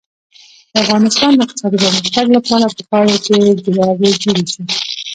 د 0.73 0.73
افغانستان 0.83 1.31
د 1.35 1.39
اقتصادي 1.45 1.77
پرمختګ 1.85 2.25
لپاره 2.35 2.65
پکار 2.77 3.05
ده 3.11 3.17
چې 3.25 3.31
جرابې 3.75 4.11
جوړې 4.23 4.43
شي. 4.51 4.61